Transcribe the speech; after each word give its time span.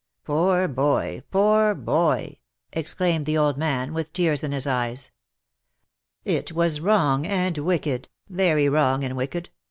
"Poor 0.23 0.67
boy! 0.67 1.21
poor 1.29 1.75
boy 1.75 2.39
1" 2.73 2.81
exclaimed 2.81 3.27
the 3.27 3.37
old 3.37 3.55
man, 3.55 3.93
with 3.93 4.11
tears 4.13 4.43
in 4.43 4.51
his 4.51 4.65
eyes." 4.65 5.11
It 6.39 6.51
was 6.53 6.79
wrong 6.81 7.27
and 7.27 7.55
wicked, 7.59 8.09
very 8.27 8.67
wrong 8.67 9.03
and 9.03 9.15
wicked 9.15 9.51